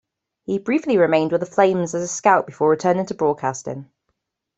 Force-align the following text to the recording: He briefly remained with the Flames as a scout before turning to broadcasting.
He 0.45 0.57
briefly 0.57 0.97
remained 0.97 1.31
with 1.31 1.41
the 1.41 1.45
Flames 1.45 1.93
as 1.93 2.01
a 2.01 2.07
scout 2.07 2.47
before 2.47 2.75
turning 2.75 3.05
to 3.05 3.13
broadcasting. 3.13 3.87